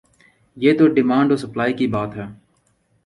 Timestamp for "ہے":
2.17-2.25